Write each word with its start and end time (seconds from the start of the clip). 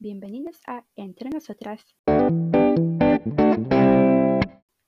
bienvenidos 0.00 0.58
a 0.66 0.86
Entre 0.96 1.28
Nosotras. 1.28 1.84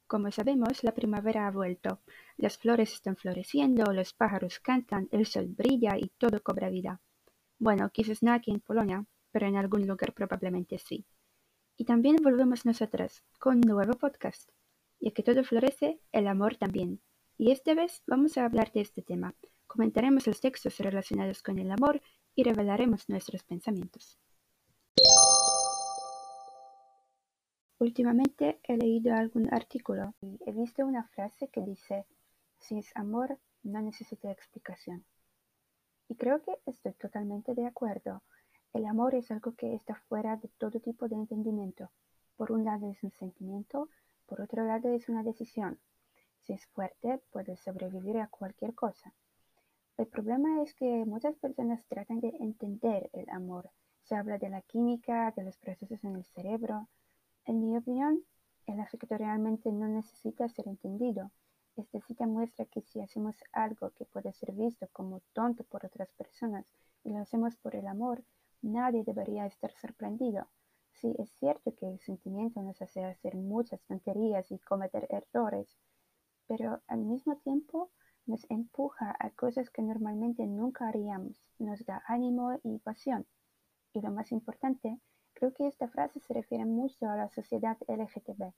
Como 0.06 0.30
sabemos, 0.30 0.82
la 0.82 0.94
primavera 0.94 1.46
ha 1.46 1.50
vuelto. 1.50 2.00
Las 2.38 2.56
flores 2.56 2.94
están 2.94 3.16
floreciendo, 3.16 3.92
los 3.92 4.14
pájaros 4.14 4.58
cantan, 4.58 5.08
el 5.12 5.26
sol 5.26 5.48
brilla 5.48 5.98
y 5.98 6.08
todo 6.16 6.42
cobra 6.42 6.70
vida. 6.70 7.02
Bueno, 7.58 7.90
quizás 7.90 8.22
no 8.22 8.32
aquí 8.32 8.52
en 8.52 8.60
Polonia, 8.60 9.04
pero 9.30 9.46
en 9.46 9.56
algún 9.56 9.86
lugar 9.86 10.14
probablemente 10.14 10.78
sí. 10.78 11.04
Y 11.76 11.84
también 11.84 12.16
volvemos 12.16 12.64
nosotras 12.64 13.22
con 13.38 13.56
un 13.56 13.60
nuevo 13.60 13.92
podcast. 13.92 14.50
Ya 14.98 15.10
que 15.10 15.22
todo 15.22 15.44
florece, 15.44 16.00
el 16.12 16.26
amor 16.26 16.56
también. 16.56 17.02
Y 17.36 17.50
esta 17.50 17.74
vez 17.74 18.02
vamos 18.06 18.38
a 18.38 18.46
hablar 18.46 18.72
de 18.72 18.80
este 18.80 19.02
tema. 19.02 19.34
Comentaremos 19.66 20.26
los 20.26 20.40
textos 20.40 20.78
relacionados 20.78 21.42
con 21.42 21.58
el 21.58 21.70
amor 21.70 22.00
y 22.34 22.44
revelaremos 22.44 23.10
nuestros 23.10 23.42
pensamientos. 23.42 24.18
Últimamente 27.82 28.60
he 28.62 28.76
leído 28.76 29.12
algún 29.12 29.52
artículo 29.52 30.14
y 30.20 30.38
he 30.46 30.52
visto 30.52 30.86
una 30.86 31.02
frase 31.02 31.48
que 31.48 31.62
dice, 31.62 32.06
si 32.60 32.78
es 32.78 32.96
amor, 32.96 33.40
no 33.64 33.82
necesita 33.82 34.30
explicación. 34.30 35.04
Y 36.06 36.14
creo 36.14 36.40
que 36.42 36.56
estoy 36.64 36.92
totalmente 36.92 37.54
de 37.54 37.66
acuerdo. 37.66 38.22
El 38.72 38.86
amor 38.86 39.16
es 39.16 39.32
algo 39.32 39.56
que 39.56 39.74
está 39.74 39.96
fuera 40.08 40.36
de 40.36 40.46
todo 40.58 40.78
tipo 40.78 41.08
de 41.08 41.16
entendimiento. 41.16 41.90
Por 42.36 42.52
un 42.52 42.64
lado 42.64 42.88
es 42.88 43.02
un 43.02 43.10
sentimiento, 43.10 43.88
por 44.26 44.40
otro 44.42 44.64
lado 44.64 44.88
es 44.90 45.08
una 45.08 45.24
decisión. 45.24 45.80
Si 46.42 46.52
es 46.52 46.64
fuerte, 46.66 47.20
puede 47.32 47.56
sobrevivir 47.56 48.18
a 48.18 48.28
cualquier 48.28 48.76
cosa. 48.76 49.12
El 49.96 50.06
problema 50.06 50.62
es 50.62 50.72
que 50.74 51.04
muchas 51.04 51.34
personas 51.34 51.84
tratan 51.86 52.20
de 52.20 52.28
entender 52.38 53.10
el 53.12 53.28
amor. 53.30 53.72
Se 54.04 54.14
habla 54.14 54.38
de 54.38 54.50
la 54.50 54.62
química, 54.62 55.32
de 55.32 55.42
los 55.42 55.58
procesos 55.58 56.04
en 56.04 56.14
el 56.14 56.24
cerebro, 56.26 56.88
en 57.44 57.60
mi 57.60 57.76
opinión, 57.76 58.24
el 58.66 58.80
afecto 58.80 59.16
realmente 59.18 59.72
no 59.72 59.88
necesita 59.88 60.48
ser 60.48 60.68
entendido. 60.68 61.30
Esta 61.76 62.00
cita 62.00 62.26
muestra 62.26 62.66
que 62.66 62.82
si 62.82 63.00
hacemos 63.00 63.36
algo 63.52 63.90
que 63.90 64.04
puede 64.04 64.32
ser 64.32 64.52
visto 64.52 64.88
como 64.92 65.20
tonto 65.32 65.64
por 65.64 65.84
otras 65.84 66.12
personas 66.12 66.66
y 67.02 67.10
lo 67.10 67.18
hacemos 67.18 67.56
por 67.56 67.74
el 67.74 67.86
amor, 67.86 68.22
nadie 68.60 69.02
debería 69.04 69.46
estar 69.46 69.72
sorprendido. 69.72 70.46
Sí, 70.92 71.14
es 71.18 71.30
cierto 71.32 71.74
que 71.74 71.88
el 71.88 71.98
sentimiento 71.98 72.62
nos 72.62 72.80
hace 72.80 73.04
hacer 73.04 73.34
muchas 73.34 73.82
tonterías 73.82 74.52
y 74.52 74.58
cometer 74.58 75.08
errores, 75.10 75.76
pero 76.46 76.80
al 76.86 77.00
mismo 77.00 77.36
tiempo 77.38 77.90
nos 78.26 78.48
empuja 78.50 79.16
a 79.18 79.30
cosas 79.30 79.70
que 79.70 79.82
normalmente 79.82 80.46
nunca 80.46 80.86
haríamos, 80.86 81.50
nos 81.58 81.84
da 81.84 82.04
ánimo 82.06 82.60
y 82.62 82.78
pasión. 82.78 83.26
Y 83.94 84.00
lo 84.00 84.12
más 84.12 84.30
importante, 84.30 85.00
Creo 85.42 85.54
que 85.54 85.66
esta 85.66 85.88
frase 85.88 86.20
se 86.20 86.34
refiere 86.34 86.64
mucho 86.64 87.10
a 87.10 87.16
la 87.16 87.28
sociedad 87.28 87.76
LGTB, 87.88 88.52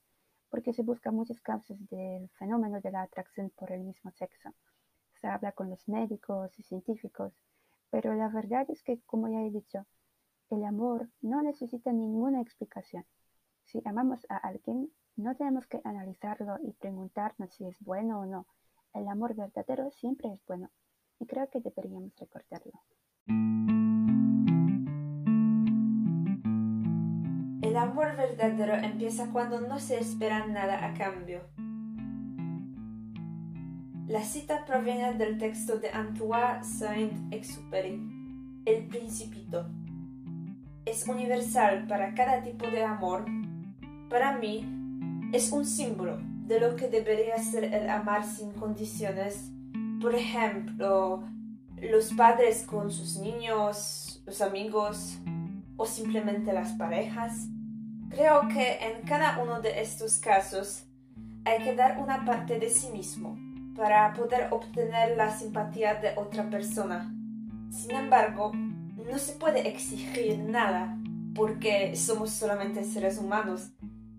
porque 0.50 0.74
se 0.74 0.82
buscan 0.82 1.14
muchas 1.14 1.40
causas 1.40 1.78
del 1.88 2.28
fenómeno 2.38 2.78
de 2.82 2.90
la 2.90 3.00
atracción 3.00 3.50
por 3.56 3.72
el 3.72 3.80
mismo 3.84 4.10
sexo. 4.10 4.50
Se 5.14 5.26
habla 5.26 5.52
con 5.52 5.70
los 5.70 5.88
médicos 5.88 6.52
y 6.58 6.62
científicos, 6.62 7.32
pero 7.88 8.12
la 8.12 8.28
verdad 8.28 8.66
es 8.68 8.82
que, 8.82 9.00
como 9.06 9.28
ya 9.28 9.40
he 9.40 9.50
dicho, 9.50 9.86
el 10.50 10.62
amor 10.62 11.08
no 11.22 11.40
necesita 11.40 11.90
ninguna 11.90 12.42
explicación. 12.42 13.06
Si 13.62 13.80
amamos 13.86 14.26
a 14.28 14.36
alguien, 14.36 14.92
no 15.16 15.34
tenemos 15.36 15.66
que 15.66 15.80
analizarlo 15.84 16.58
y 16.62 16.74
preguntarnos 16.74 17.54
si 17.54 17.64
es 17.64 17.80
bueno 17.80 18.20
o 18.20 18.26
no. 18.26 18.46
El 18.92 19.08
amor 19.08 19.34
verdadero 19.34 19.90
siempre 19.90 20.30
es 20.34 20.44
bueno, 20.46 20.68
y 21.18 21.24
creo 21.24 21.48
que 21.48 21.60
deberíamos 21.60 22.14
recordarlo. 22.16 22.78
El 27.74 27.80
amor 27.80 28.16
verdadero 28.16 28.74
empieza 28.74 29.32
cuando 29.32 29.60
no 29.60 29.80
se 29.80 29.98
espera 29.98 30.46
nada 30.46 30.86
a 30.86 30.94
cambio. 30.94 31.40
La 34.06 34.22
cita 34.22 34.64
proviene 34.64 35.14
del 35.14 35.38
texto 35.38 35.80
de 35.80 35.90
Antoine 35.90 36.62
Saint-Exupéry, 36.62 38.00
El 38.64 38.86
Principito. 38.86 39.68
Es 40.84 41.08
universal 41.08 41.88
para 41.88 42.14
cada 42.14 42.44
tipo 42.44 42.70
de 42.70 42.84
amor. 42.84 43.24
Para 44.08 44.38
mí, 44.38 44.64
es 45.32 45.50
un 45.50 45.66
símbolo 45.66 46.18
de 46.46 46.60
lo 46.60 46.76
que 46.76 46.86
debería 46.86 47.38
ser 47.38 47.64
el 47.64 47.90
amar 47.90 48.24
sin 48.24 48.52
condiciones. 48.52 49.50
Por 50.00 50.14
ejemplo, 50.14 51.24
los 51.82 52.12
padres 52.12 52.62
con 52.62 52.92
sus 52.92 53.18
niños, 53.18 54.22
los 54.26 54.42
amigos 54.42 55.18
o 55.76 55.86
simplemente 55.86 56.52
las 56.52 56.70
parejas. 56.74 57.48
Creo 58.14 58.46
que 58.46 58.78
en 58.80 59.02
cada 59.02 59.42
uno 59.42 59.60
de 59.60 59.80
estos 59.80 60.18
casos 60.18 60.84
hay 61.44 61.64
que 61.64 61.74
dar 61.74 61.98
una 61.98 62.24
parte 62.24 62.60
de 62.60 62.70
sí 62.70 62.88
mismo 62.90 63.36
para 63.74 64.12
poder 64.12 64.52
obtener 64.52 65.16
la 65.16 65.36
simpatía 65.36 65.94
de 65.96 66.12
otra 66.14 66.48
persona. 66.48 67.12
Sin 67.72 67.90
embargo, 67.90 68.52
no 68.54 69.18
se 69.18 69.32
puede 69.32 69.68
exigir 69.68 70.38
nada 70.38 70.96
porque 71.34 71.96
somos 71.96 72.30
solamente 72.30 72.84
seres 72.84 73.18
humanos 73.18 73.72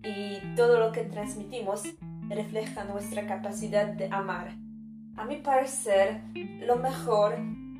y 0.04 0.40
todo 0.56 0.78
lo 0.78 0.92
que 0.92 1.04
transmitimos 1.04 1.84
refleja 2.28 2.84
nuestra 2.84 3.26
capacidad 3.26 3.86
de 3.86 4.08
amar. 4.12 4.50
A 5.16 5.24
mi 5.24 5.36
parecer, 5.36 6.20
lo 6.60 6.76
mejor 6.76 7.38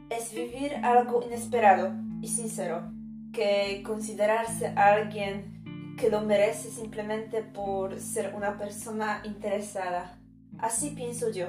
es 0.09 0.33
vivir 0.35 0.77
algo 0.77 1.23
inesperado 1.23 1.93
y 2.23 2.29
sincero 2.29 2.91
que 3.35 3.83
considerarse 3.85 4.69
alguien 4.69 5.56
que 5.97 6.11
lo 6.11 6.21
merece 6.21 6.71
simplemente 6.71 7.43
por 7.43 7.99
ser 7.99 8.35
una 8.35 8.59
persona 8.59 9.23
interesada. 9.25 10.19
Así 10.59 10.91
pienso 10.91 11.31
yo. 11.31 11.47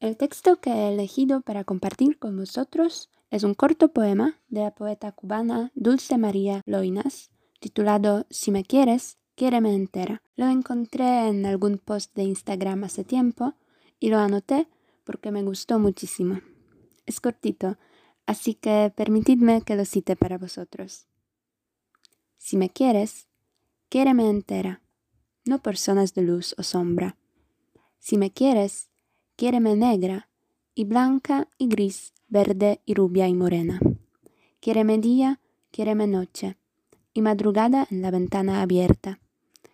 El 0.00 0.16
texto 0.16 0.60
que 0.60 0.70
he 0.70 0.92
elegido 0.92 1.40
para 1.40 1.64
compartir 1.64 2.18
con 2.18 2.36
vosotros 2.36 3.10
es 3.30 3.42
un 3.42 3.54
corto 3.54 3.88
poema 3.88 4.40
de 4.48 4.62
la 4.62 4.70
poeta 4.74 5.12
cubana 5.12 5.70
Dulce 5.74 6.16
María 6.18 6.62
Loinas, 6.66 7.30
titulado 7.60 8.26
Si 8.30 8.50
me 8.50 8.64
quieres, 8.64 9.18
quiéreme 9.34 9.74
entera. 9.74 10.22
Lo 10.36 10.46
encontré 10.46 11.28
en 11.28 11.46
algún 11.46 11.78
post 11.78 12.14
de 12.14 12.22
Instagram 12.24 12.84
hace 12.84 13.04
tiempo 13.04 13.54
y 14.00 14.08
lo 14.08 14.18
anoté 14.18 14.68
porque 15.04 15.30
me 15.30 15.42
gustó 15.42 15.78
muchísimo. 15.78 16.40
Es 17.08 17.20
cortito, 17.20 17.78
así 18.26 18.52
que 18.52 18.92
permitidme 18.94 19.62
que 19.62 19.76
lo 19.76 19.86
cite 19.86 20.14
para 20.14 20.36
vosotros. 20.36 21.06
Si 22.36 22.58
me 22.58 22.68
quieres, 22.68 23.28
quiéreme 23.88 24.28
entera, 24.28 24.82
no 25.46 25.62
por 25.62 25.78
zonas 25.78 26.12
de 26.12 26.20
luz 26.20 26.54
o 26.58 26.62
sombra. 26.62 27.16
Si 27.98 28.18
me 28.18 28.30
quieres, 28.30 28.90
quiéreme 29.36 29.74
negra, 29.74 30.28
y 30.74 30.84
blanca 30.84 31.48
y 31.56 31.68
gris, 31.68 32.12
verde 32.28 32.82
y 32.84 32.92
rubia 32.92 33.26
y 33.26 33.32
morena. 33.32 33.80
Quiéreme 34.60 34.98
día, 34.98 35.40
quiéreme 35.70 36.06
noche, 36.06 36.58
y 37.14 37.22
madrugada 37.22 37.88
en 37.90 38.02
la 38.02 38.10
ventana 38.10 38.60
abierta. 38.60 39.18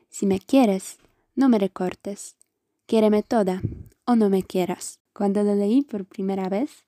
Si 0.08 0.24
me 0.24 0.38
quieres, 0.38 0.98
no 1.34 1.48
me 1.48 1.58
recortes, 1.58 2.36
quiéreme 2.86 3.24
toda 3.24 3.60
o 4.04 4.14
no 4.14 4.30
me 4.30 4.44
quieras. 4.44 5.00
Cuando 5.12 5.42
lo 5.42 5.56
leí 5.56 5.82
por 5.82 6.04
primera 6.04 6.48
vez, 6.48 6.84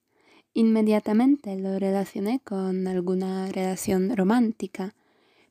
Inmediatamente 0.57 1.55
lo 1.59 1.79
relacioné 1.79 2.41
con 2.41 2.87
alguna 2.87 3.53
relación 3.53 4.17
romántica, 4.17 4.95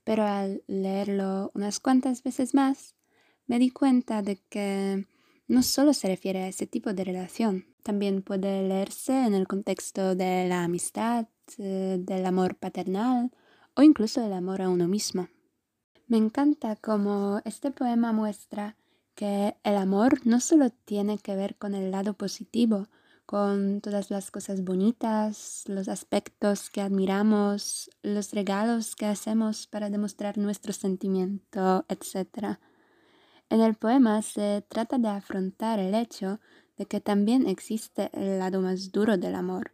pero 0.03 0.23
al 0.23 0.63
leerlo 0.65 1.51
unas 1.53 1.79
cuantas 1.79 2.23
veces 2.23 2.55
más, 2.55 2.95
me 3.45 3.59
di 3.59 3.69
cuenta 3.69 4.23
de 4.23 4.37
que 4.49 5.05
no 5.47 5.61
solo 5.61 5.93
se 5.93 6.07
refiere 6.07 6.41
a 6.41 6.47
ese 6.47 6.65
tipo 6.65 6.91
de 6.95 7.03
relación, 7.03 7.67
también 7.83 8.23
puede 8.23 8.67
leerse 8.67 9.27
en 9.27 9.35
el 9.35 9.47
contexto 9.47 10.15
de 10.15 10.47
la 10.47 10.63
amistad, 10.63 11.27
eh, 11.59 11.97
del 11.99 12.25
amor 12.25 12.55
paternal 12.55 13.29
o 13.75 13.83
incluso 13.83 14.21
del 14.21 14.33
amor 14.33 14.63
a 14.63 14.69
uno 14.69 14.87
mismo. 14.87 15.29
Me 16.07 16.17
encanta 16.17 16.75
cómo 16.77 17.41
este 17.45 17.69
poema 17.69 18.11
muestra 18.11 18.75
que 19.13 19.55
el 19.63 19.75
amor 19.77 20.25
no 20.25 20.39
solo 20.39 20.71
tiene 20.71 21.19
que 21.19 21.35
ver 21.35 21.57
con 21.57 21.75
el 21.75 21.91
lado 21.91 22.15
positivo, 22.15 22.87
con 23.25 23.81
todas 23.81 24.11
las 24.11 24.29
cosas 24.29 24.63
bonitas, 24.63 25.63
los 25.67 25.87
aspectos 25.87 26.69
que 26.69 26.81
admiramos, 26.81 27.89
los 28.03 28.33
regalos 28.33 28.95
que 28.95 29.05
hacemos 29.05 29.67
para 29.67 29.89
demostrar 29.89 30.37
nuestro 30.37 30.73
sentimiento, 30.73 31.85
etc. 31.89 32.59
En 33.49 33.61
el 33.61 33.75
poema 33.75 34.21
se 34.21 34.63
trata 34.67 34.97
de 34.97 35.07
afrontar 35.07 35.79
el 35.79 35.95
hecho 35.95 36.39
de 36.77 36.85
que 36.85 37.01
también 37.01 37.47
existe 37.47 38.09
el 38.13 38.39
lado 38.39 38.61
más 38.61 38.91
duro 38.91 39.17
del 39.17 39.35
amor, 39.35 39.71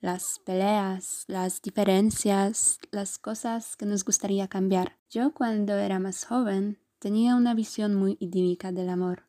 las 0.00 0.38
peleas, 0.44 1.24
las 1.28 1.62
diferencias, 1.62 2.78
las 2.90 3.18
cosas 3.18 3.76
que 3.76 3.86
nos 3.86 4.04
gustaría 4.04 4.48
cambiar. 4.48 4.98
Yo 5.08 5.32
cuando 5.32 5.74
era 5.74 5.98
más 5.98 6.24
joven 6.24 6.78
tenía 6.98 7.36
una 7.36 7.54
visión 7.54 7.94
muy 7.94 8.16
idílica 8.20 8.70
del 8.70 8.90
amor 8.90 9.28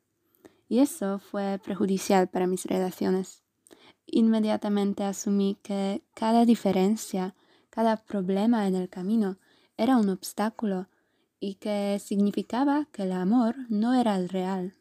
y 0.67 0.79
eso 0.79 1.19
fue 1.19 1.59
perjudicial 1.63 2.29
para 2.29 2.47
mis 2.47 2.65
relaciones 2.65 3.42
inmediatamente 4.13 5.03
asumí 5.03 5.57
que 5.61 6.03
cada 6.13 6.45
diferencia, 6.45 7.35
cada 7.69 7.97
problema 7.97 8.67
en 8.67 8.75
el 8.75 8.89
camino 8.89 9.37
era 9.77 9.97
un 9.97 10.09
obstáculo 10.09 10.87
y 11.39 11.55
que 11.55 11.99
significaba 11.99 12.87
que 12.91 13.03
el 13.03 13.11
amor 13.11 13.55
no 13.69 13.93
era 13.93 14.15
el 14.15 14.29
real. 14.29 14.73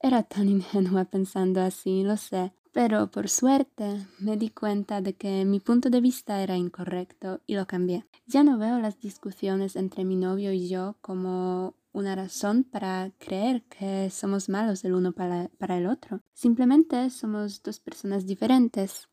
Era 0.00 0.22
tan 0.22 0.48
ingenua 0.56 1.06
pensando 1.06 1.62
así, 1.62 2.02
lo 2.02 2.16
sé, 2.16 2.52
pero 2.72 3.10
por 3.10 3.28
suerte 3.28 4.06
me 4.18 4.36
di 4.36 4.50
cuenta 4.50 5.00
de 5.00 5.14
que 5.14 5.44
mi 5.44 5.60
punto 5.60 5.88
de 5.88 6.00
vista 6.00 6.42
era 6.42 6.56
incorrecto 6.56 7.40
y 7.46 7.54
lo 7.54 7.66
cambié. 7.66 8.04
Ya 8.26 8.42
no 8.42 8.58
veo 8.58 8.78
las 8.80 9.00
discusiones 9.00 9.76
entre 9.76 10.04
mi 10.04 10.16
novio 10.16 10.52
y 10.52 10.68
yo 10.68 10.96
como 11.00 11.74
una 11.94 12.16
razón 12.16 12.64
para 12.64 13.12
creer 13.18 13.62
que 13.62 14.10
somos 14.10 14.48
malos 14.48 14.84
el 14.84 14.94
uno 14.94 15.12
para, 15.12 15.48
para, 15.58 15.78
el 15.78 15.86
otro. 15.86 16.20
Simplemente 16.34 17.08
somos 17.08 17.62
dos 17.62 17.80
personas 17.80 18.26
diferentes, 18.26 19.08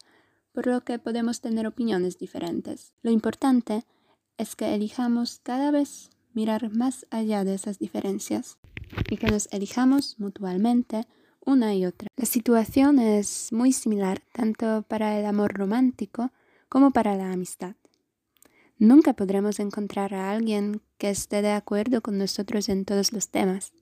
por 0.52 0.68
lo 0.68 0.82
que 0.82 1.00
podemos 1.00 1.40
tener 1.40 1.68
opiniones 1.68 2.18
diferentes. 2.18 2.94
Lo 3.04 3.12
importante 3.12 3.86
es 4.38 4.56
que 4.56 4.74
elijamos 4.74 5.40
cada 5.44 5.70
vez 5.72 6.10
mirar 6.34 6.72
más 6.72 7.06
allá 7.12 7.44
de 7.44 7.54
esas 7.54 7.78
diferencias 7.78 8.58
y 9.10 9.18
que 9.18 9.28
nos 9.28 9.48
elijamos 9.54 10.20
mutuamente 10.20 11.06
una 11.46 11.76
y 11.76 11.86
otra. 11.86 12.08
La 12.16 12.26
situación 12.26 13.00
es 13.00 13.50
muy 13.52 13.72
similar 13.74 14.22
tanto 14.34 14.84
para 14.88 15.20
el 15.20 15.26
amor 15.26 15.54
romántico 15.54 16.32
como 16.68 16.92
para 16.92 17.16
la 17.16 17.32
amistad. 17.32 17.76
Nunca 18.82 19.14
podremos 19.14 19.60
encontrar 19.60 20.16
a 20.16 20.32
alguien 20.32 20.82
que 20.98 21.12
esté 21.12 21.44
de 21.44 21.52
acuerdo 21.52 22.02
con 22.02 22.18
nosotros 22.18 22.68
en 22.68 22.84
todos 22.84 23.14
los 23.14 23.30
temas. 23.30 23.74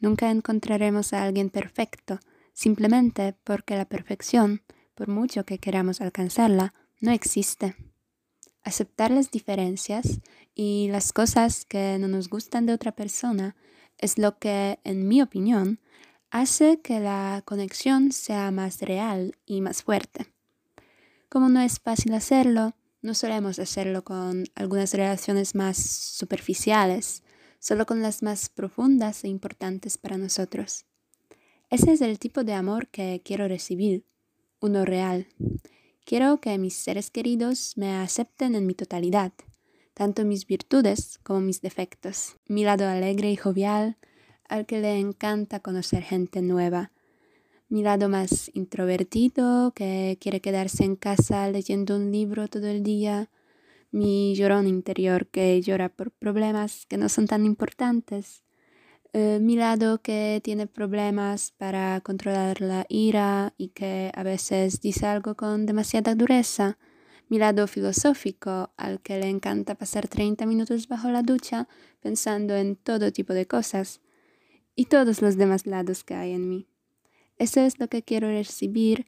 Nunca 0.00 0.32
encontraremos 0.32 1.12
a 1.12 1.22
alguien 1.22 1.48
perfecto, 1.48 2.18
simplemente 2.52 3.36
porque 3.44 3.76
la 3.76 3.84
perfección, 3.84 4.62
por 4.96 5.06
mucho 5.06 5.44
que 5.44 5.58
queramos 5.58 6.00
alcanzarla, 6.00 6.74
no 7.00 7.12
existe. 7.12 7.76
Aceptar 8.64 9.12
las 9.12 9.30
diferencias 9.30 10.18
y 10.56 10.88
las 10.90 11.12
cosas 11.12 11.64
que 11.64 11.96
no 12.00 12.08
nos 12.08 12.28
gustan 12.28 12.66
de 12.66 12.72
otra 12.72 12.90
persona 12.90 13.54
es 13.96 14.18
lo 14.18 14.40
que, 14.40 14.80
en 14.82 15.06
mi 15.06 15.22
opinión, 15.22 15.78
hace 16.32 16.80
que 16.80 16.98
la 16.98 17.42
conexión 17.44 18.10
sea 18.10 18.50
más 18.50 18.80
real 18.80 19.36
y 19.46 19.60
más 19.60 19.84
fuerte. 19.84 20.26
Como 21.28 21.48
no 21.48 21.60
es 21.60 21.78
fácil 21.78 22.12
hacerlo, 22.12 22.74
no 23.06 23.14
solemos 23.14 23.60
hacerlo 23.60 24.02
con 24.02 24.46
algunas 24.56 24.92
relaciones 24.92 25.54
más 25.54 25.76
superficiales, 25.76 27.22
solo 27.60 27.86
con 27.86 28.02
las 28.02 28.24
más 28.24 28.48
profundas 28.48 29.22
e 29.22 29.28
importantes 29.28 29.96
para 29.96 30.18
nosotros. 30.18 30.86
Ese 31.70 31.92
es 31.92 32.00
el 32.00 32.18
tipo 32.18 32.42
de 32.42 32.54
amor 32.54 32.88
que 32.88 33.22
quiero 33.24 33.46
recibir, 33.46 34.04
uno 34.60 34.84
real. 34.84 35.28
Quiero 36.04 36.40
que 36.40 36.58
mis 36.58 36.74
seres 36.74 37.12
queridos 37.12 37.74
me 37.76 37.94
acepten 37.94 38.56
en 38.56 38.66
mi 38.66 38.74
totalidad, 38.74 39.32
tanto 39.94 40.24
mis 40.24 40.44
virtudes 40.44 41.20
como 41.22 41.40
mis 41.40 41.60
defectos, 41.60 42.36
mi 42.48 42.64
lado 42.64 42.88
alegre 42.88 43.30
y 43.30 43.36
jovial, 43.36 43.98
al 44.48 44.66
que 44.66 44.80
le 44.80 44.98
encanta 44.98 45.60
conocer 45.60 46.02
gente 46.02 46.42
nueva. 46.42 46.90
Mi 47.68 47.82
lado 47.82 48.08
más 48.08 48.48
introvertido, 48.54 49.72
que 49.74 50.18
quiere 50.20 50.40
quedarse 50.40 50.84
en 50.84 50.94
casa 50.94 51.50
leyendo 51.50 51.96
un 51.96 52.12
libro 52.12 52.46
todo 52.46 52.68
el 52.68 52.84
día. 52.84 53.28
Mi 53.90 54.36
llorón 54.36 54.68
interior, 54.68 55.26
que 55.26 55.60
llora 55.60 55.88
por 55.88 56.12
problemas 56.12 56.86
que 56.86 56.96
no 56.96 57.08
son 57.08 57.26
tan 57.26 57.44
importantes. 57.44 58.44
Eh, 59.12 59.40
mi 59.40 59.56
lado 59.56 60.00
que 60.00 60.40
tiene 60.44 60.68
problemas 60.68 61.50
para 61.52 62.00
controlar 62.02 62.60
la 62.60 62.86
ira 62.88 63.52
y 63.56 63.68
que 63.68 64.12
a 64.14 64.22
veces 64.22 64.80
dice 64.80 65.06
algo 65.06 65.34
con 65.34 65.66
demasiada 65.66 66.14
dureza. 66.14 66.78
Mi 67.28 67.38
lado 67.38 67.66
filosófico, 67.66 68.70
al 68.76 69.00
que 69.00 69.18
le 69.18 69.28
encanta 69.28 69.74
pasar 69.74 70.06
30 70.06 70.46
minutos 70.46 70.86
bajo 70.86 71.10
la 71.10 71.22
ducha 71.22 71.66
pensando 72.00 72.54
en 72.54 72.76
todo 72.76 73.10
tipo 73.10 73.32
de 73.34 73.46
cosas 73.46 74.00
y 74.76 74.84
todos 74.84 75.20
los 75.20 75.36
demás 75.36 75.66
lados 75.66 76.04
que 76.04 76.14
hay 76.14 76.32
en 76.32 76.48
mí. 76.48 76.68
Eso 77.38 77.60
es 77.60 77.78
lo 77.78 77.88
que 77.88 78.02
quiero 78.02 78.28
recibir 78.28 79.06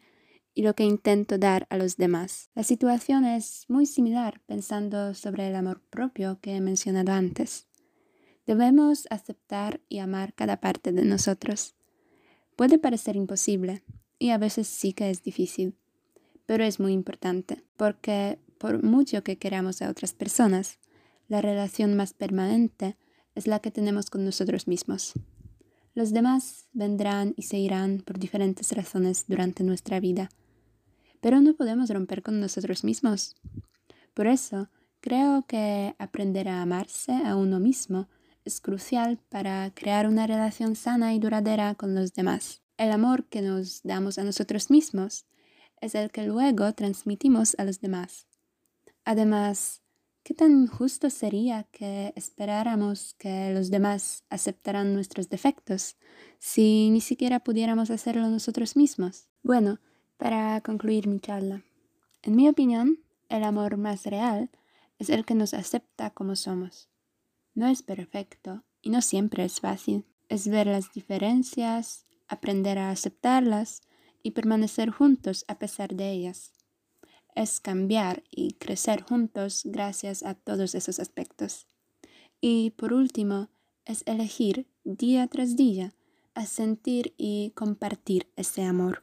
y 0.55 0.63
lo 0.63 0.75
que 0.75 0.85
intento 0.85 1.39
dar 1.39 1.67
a 1.71 1.77
los 1.77 1.97
demás. 1.97 2.51
La 2.55 2.63
situación 2.63 3.25
es 3.25 3.65
muy 3.69 3.87
similar 3.87 4.41
pensando 4.47 5.15
sobre 5.15 5.49
el 5.49 5.55
amor 5.55 5.81
propio 5.89 6.41
que 6.41 6.57
he 6.57 6.61
mencionado 6.61 7.13
antes. 7.13 7.67
Debemos 8.47 9.07
aceptar 9.11 9.81
y 9.89 9.99
amar 9.99 10.35
cada 10.35 10.59
parte 10.59 10.91
de 10.91 11.05
nosotros. 11.05 11.75
Puede 12.57 12.79
parecer 12.79 13.15
imposible 13.15 13.83
y 14.19 14.31
a 14.31 14.39
veces 14.39 14.67
sí 14.67 14.93
que 14.93 15.11
es 15.11 15.23
difícil, 15.23 15.77
pero 16.45 16.65
es 16.65 16.81
muy 16.81 16.93
importante 16.93 17.63
porque 17.77 18.39
por 18.59 18.83
mucho 18.83 19.23
que 19.23 19.39
queramos 19.39 19.81
a 19.81 19.89
otras 19.89 20.13
personas, 20.13 20.79
la 21.29 21.41
relación 21.41 21.95
más 21.95 22.15
permanente 22.15 22.97
es 23.35 23.47
la 23.47 23.61
que 23.61 23.71
tenemos 23.71 24.11
con 24.11 24.25
nosotros 24.25 24.67
mismos. 24.67 25.15
Los 25.99 26.13
demás 26.13 26.69
vendrán 26.73 27.35
y 27.37 27.43
se 27.43 27.59
irán 27.59 28.05
por 28.07 28.21
diferentes 28.21 28.71
razones 28.71 29.25
durante 29.27 29.65
nuestra 29.65 29.99
vida, 29.99 30.29
pero 31.21 31.41
no 31.41 31.55
podemos 31.55 31.91
romper 31.91 32.23
con 32.23 32.39
nosotros 32.39 32.85
mismos. 32.85 33.35
Por 34.15 34.29
eso, 34.29 34.71
creo 35.01 35.45
que 35.49 35.97
aprender 35.99 36.49
a 36.51 36.63
amarse 36.63 37.11
a 37.11 37.35
uno 37.35 37.59
mismo 37.59 38.09
es 38.45 38.61
crucial 38.61 39.19
para 39.29 39.73
crear 39.75 40.07
una 40.07 40.29
relación 40.29 40.77
sana 40.77 41.15
y 41.15 41.19
duradera 41.19 41.75
con 41.75 41.97
los 41.97 42.15
demás. 42.15 42.63
El 42.77 42.93
amor 42.93 43.25
que 43.25 43.43
nos 43.43 43.83
damos 43.83 44.19
a 44.19 44.23
nosotros 44.23 44.71
mismos 44.71 45.27
es 45.81 45.97
el 45.97 46.13
que 46.13 46.23
luego 46.23 46.73
transmitimos 46.75 47.57
a 47.59 47.65
los 47.65 47.81
demás. 47.81 48.29
Además, 49.05 49.83
¿Qué 50.29 50.35
tan 50.35 50.53
injusto 50.53 51.09
sería 51.09 51.63
que 51.73 52.13
esperáramos 52.15 53.15
que 53.15 53.51
los 53.55 53.71
demás 53.71 54.25
aceptaran 54.29 54.93
nuestros 54.93 55.31
defectos 55.31 55.97
si 56.39 56.91
ni 56.91 57.01
siquiera 57.01 57.41
pudiéramos 57.41 57.89
hacerlo 57.89 58.29
nosotros 58.29 58.77
mismos? 58.77 59.27
Bueno, 59.43 59.81
para 60.19 60.61
concluir 60.61 61.09
mi 61.09 61.19
charla, 61.19 61.65
en 62.21 62.37
mi 62.37 62.47
opinión, 62.47 62.99
el 63.31 63.43
amor 63.43 63.79
más 63.79 64.05
real 64.05 64.51
es 64.99 65.09
el 65.09 65.25
que 65.25 65.35
nos 65.35 65.55
acepta 65.55 66.11
como 66.11 66.37
somos. 66.37 66.91
No 67.55 67.67
es 67.67 67.83
perfecto 67.83 68.65
y 68.83 68.91
no 68.91 69.01
siempre 69.01 69.47
es 69.47 69.61
fácil. 69.61 70.05
Es 70.29 70.47
ver 70.47 70.67
las 70.67 70.93
diferencias, 70.93 72.05
aprender 72.29 72.77
a 72.77 72.91
aceptarlas 72.91 73.81
y 74.23 74.33
permanecer 74.33 74.91
juntos 74.91 75.47
a 75.49 75.59
pesar 75.59 75.95
de 75.95 76.11
ellas 76.11 76.53
es 77.39 77.61
cambiar 77.61 78.25
y 78.33 78.55
crecer 78.55 79.03
juntos 79.03 79.63
gracias 79.65 80.25
a 80.25 80.35
todos 80.35 80.75
esos 80.75 80.99
aspectos. 80.99 81.69
Y 82.41 82.71
por 82.71 82.93
último, 82.93 83.49
es 83.85 84.03
elegir 84.07 84.67
día 84.83 85.29
tras 85.29 85.55
día 85.55 85.95
a 86.35 86.47
sentir 86.47 87.15
y 87.17 87.53
compartir 87.55 88.27
ese 88.35 88.65
amor. 88.65 89.03